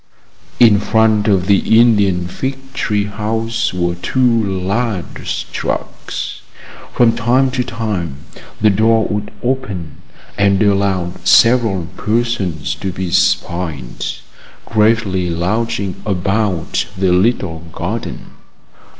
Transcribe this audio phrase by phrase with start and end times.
[0.59, 6.41] In front of the Indian fig tree house were two large trucks.
[6.93, 8.15] From time to time
[8.59, 9.97] the door would open,
[10.39, 14.03] and allow several persons to be spied,
[14.65, 18.31] gravely lounging about the little garden.